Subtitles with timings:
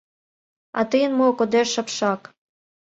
[0.79, 2.21] А тыйын мо кодеш, шапшак!